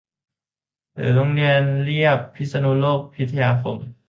[0.95, 3.77] หรือโรงเรีบยพิษณุโลกพิทยาคม